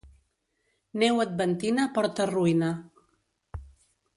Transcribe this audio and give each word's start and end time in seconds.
Neu 1.03 1.19
adventina 1.25 1.85
porta 1.99 2.27
ruïna. 2.33 2.71